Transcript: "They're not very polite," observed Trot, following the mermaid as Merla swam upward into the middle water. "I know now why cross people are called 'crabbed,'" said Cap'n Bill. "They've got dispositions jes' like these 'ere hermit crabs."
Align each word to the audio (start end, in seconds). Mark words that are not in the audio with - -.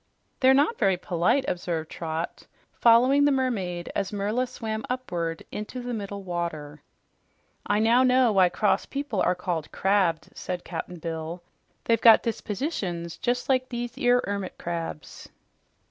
"They're 0.39 0.55
not 0.55 0.79
very 0.79 0.97
polite," 0.97 1.45
observed 1.47 1.91
Trot, 1.91 2.47
following 2.73 3.23
the 3.25 3.31
mermaid 3.31 3.91
as 3.95 4.11
Merla 4.11 4.47
swam 4.47 4.83
upward 4.89 5.43
into 5.51 5.79
the 5.79 5.93
middle 5.93 6.23
water. 6.23 6.81
"I 7.67 7.77
know 7.77 8.01
now 8.01 8.31
why 8.31 8.49
cross 8.49 8.87
people 8.87 9.21
are 9.21 9.35
called 9.35 9.71
'crabbed,'" 9.71 10.29
said 10.35 10.63
Cap'n 10.65 10.97
Bill. 10.97 11.43
"They've 11.83 12.01
got 12.01 12.23
dispositions 12.23 13.19
jes' 13.23 13.47
like 13.47 13.69
these 13.69 13.95
'ere 13.95 14.23
hermit 14.25 14.57
crabs." 14.57 15.29